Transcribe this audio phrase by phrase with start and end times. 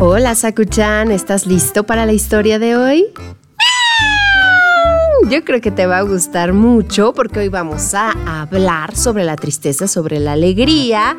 [0.00, 3.06] Hola Sakuchan, ¿estás listo para la historia de hoy?
[5.28, 9.34] Yo creo que te va a gustar mucho porque hoy vamos a hablar sobre la
[9.34, 11.16] tristeza, sobre la alegría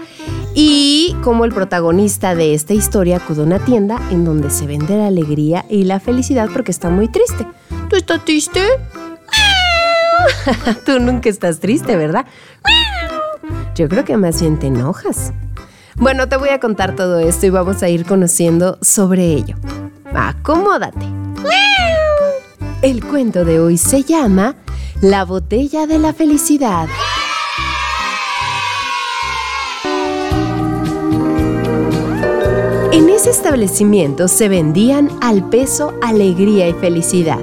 [0.55, 4.95] y cómo el protagonista de esta historia acude a una tienda en donde se vende
[4.95, 7.45] la alegría y la felicidad porque está muy triste.
[7.89, 8.61] ¿Tú estás triste?
[10.85, 12.25] Tú nunca estás triste, ¿verdad?
[13.75, 15.33] Yo creo que más bien te enojas.
[15.99, 19.57] Bueno, te voy a contar todo esto y vamos a ir conociendo sobre ello.
[20.15, 21.05] Acomódate.
[22.81, 24.55] El cuento de hoy se llama
[25.01, 26.87] La botella de la felicidad.
[32.93, 37.41] En ese establecimiento se vendían al peso alegría y felicidad.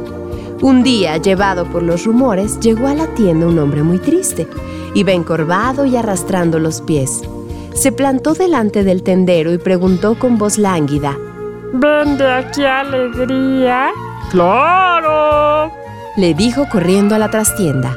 [0.62, 4.48] Un día, llevado por los rumores, llegó a la tienda un hombre muy triste.
[4.94, 7.20] Iba encorvado y arrastrando los pies
[7.76, 11.16] se plantó delante del tendero y preguntó con voz lánguida.
[11.72, 13.90] ¿Vende aquí alegría?
[14.30, 15.72] ¡Claro!
[16.16, 17.96] Le dijo corriendo a la trastienda.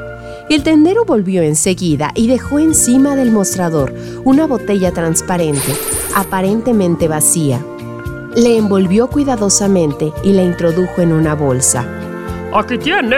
[0.50, 5.72] El tendero volvió enseguida y dejó encima del mostrador una botella transparente,
[6.14, 7.60] aparentemente vacía.
[8.34, 11.86] Le envolvió cuidadosamente y la introdujo en una bolsa.
[12.52, 13.16] ¡Aquí tiene!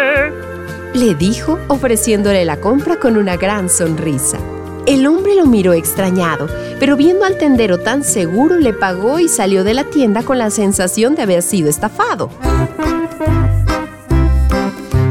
[0.95, 4.39] Le dijo, ofreciéndole la compra con una gran sonrisa.
[4.85, 6.49] El hombre lo miró extrañado,
[6.81, 10.51] pero viendo al tendero tan seguro le pagó y salió de la tienda con la
[10.51, 12.31] sensación de haber sido estafado.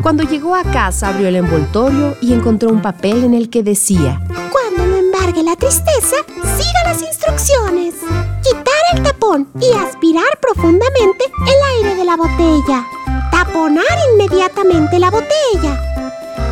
[0.02, 4.22] Cuando llegó a casa abrió el envoltorio y encontró un papel en el que decía
[4.52, 7.96] Cuando no embargue la tristeza, siga las instrucciones.
[8.44, 12.86] Quitar el tapón y aspirar profundamente el aire de la botella.
[13.32, 16.01] Taponar inmediatamente la botella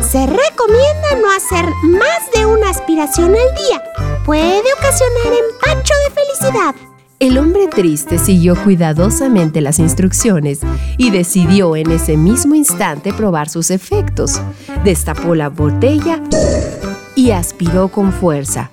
[0.02, 3.82] se recomienda no hacer más de una aspiración al día.
[4.24, 6.74] Puede ocasionar empacho de felicidad.
[7.18, 10.60] El hombre triste siguió cuidadosamente las instrucciones
[10.96, 14.40] y decidió en ese mismo instante probar sus efectos.
[14.84, 16.22] Destapó la botella
[17.14, 18.70] y aspiró con fuerza.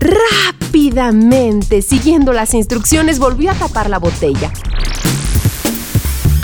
[0.00, 4.50] Rápidamente, siguiendo las instrucciones, volvió a tapar la botella.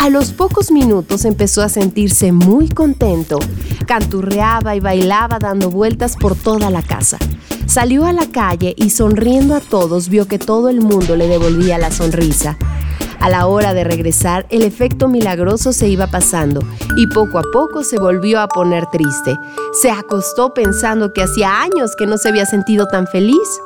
[0.03, 3.39] A los pocos minutos empezó a sentirse muy contento.
[3.87, 7.19] Canturreaba y bailaba dando vueltas por toda la casa.
[7.67, 11.79] Salió a la calle y sonriendo a todos vio que todo el mundo le devolvía
[11.79, 12.59] la sonrisa.
[13.21, 16.65] A la hora de regresar, el efecto milagroso se iba pasando
[16.97, 19.39] y poco a poco se volvió a poner triste.
[19.81, 23.61] Se acostó pensando que hacía años que no se había sentido tan feliz.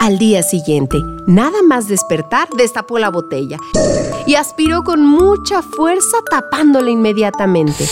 [0.00, 0.98] Al día siguiente,
[1.28, 3.58] nada más despertar, destapó la botella
[4.26, 7.86] y aspiró con mucha fuerza tapándola inmediatamente.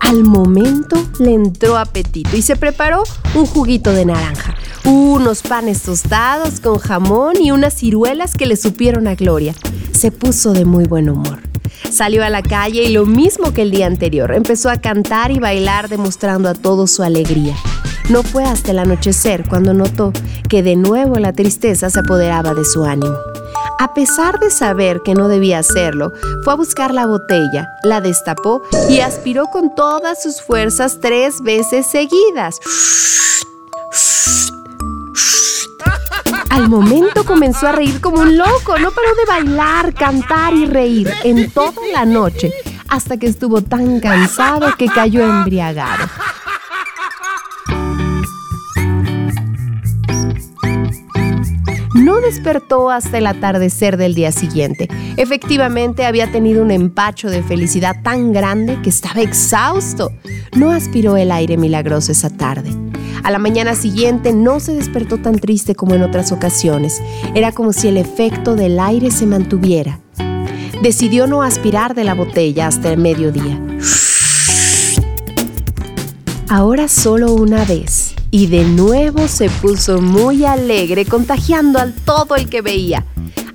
[0.00, 3.02] Al momento le entró apetito y se preparó
[3.34, 9.08] un juguito de naranja, unos panes tostados con jamón y unas ciruelas que le supieron
[9.08, 9.54] a Gloria.
[9.92, 11.40] Se puso de muy buen humor.
[11.90, 15.38] Salió a la calle y lo mismo que el día anterior, empezó a cantar y
[15.38, 17.56] bailar demostrando a todos su alegría.
[18.10, 20.12] No fue hasta el anochecer cuando notó
[20.48, 23.16] que de nuevo la tristeza se apoderaba de su ánimo.
[23.78, 26.12] A pesar de saber que no debía hacerlo,
[26.44, 31.86] fue a buscar la botella, la destapó y aspiró con todas sus fuerzas tres veces
[31.86, 32.60] seguidas.
[36.50, 41.10] Al momento comenzó a reír como un loco, no paró de bailar, cantar y reír
[41.24, 42.52] en toda la noche,
[42.88, 46.04] hasta que estuvo tan cansado que cayó embriagado.
[52.04, 54.88] No despertó hasta el atardecer del día siguiente.
[55.16, 60.12] Efectivamente, había tenido un empacho de felicidad tan grande que estaba exhausto.
[60.54, 62.70] No aspiró el aire milagroso esa tarde.
[63.22, 67.00] A la mañana siguiente no se despertó tan triste como en otras ocasiones.
[67.34, 70.00] Era como si el efecto del aire se mantuviera.
[70.82, 73.58] Decidió no aspirar de la botella hasta el mediodía.
[76.48, 82.48] Ahora solo una vez y de nuevo se puso muy alegre, contagiando al todo el
[82.48, 83.04] que veía.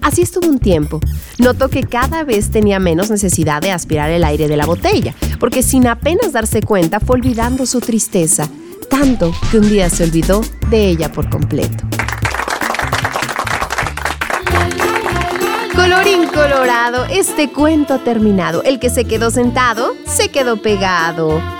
[0.01, 1.01] Así estuvo un tiempo.
[1.37, 5.63] Notó que cada vez tenía menos necesidad de aspirar el aire de la botella, porque
[5.63, 8.47] sin apenas darse cuenta fue olvidando su tristeza,
[8.89, 11.83] tanto que un día se olvidó de ella por completo.
[15.75, 18.63] Colorín colorado, este cuento ha terminado.
[18.63, 21.58] El que se quedó sentado, se quedó pegado.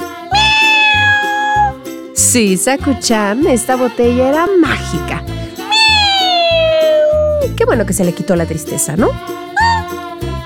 [2.29, 5.23] Sí, Sakuchan, esta botella era mágica.
[7.55, 9.09] Qué bueno que se le quitó la tristeza, ¿no?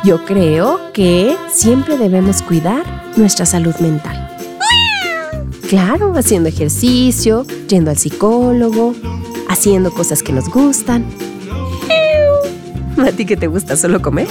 [0.05, 2.85] Yo creo que siempre debemos cuidar
[3.17, 4.33] nuestra salud mental.
[5.67, 8.95] Claro, haciendo ejercicio, yendo al psicólogo,
[9.49, 11.03] haciendo cosas que nos gustan.
[12.97, 14.29] ¿A ti que te gusta solo comer?